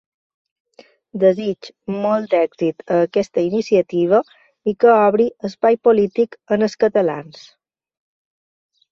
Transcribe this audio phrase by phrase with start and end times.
[1.23, 4.21] Desitjo molt èxit a aquesta iniciativa,
[4.71, 7.45] i que obri espai polític als catalans.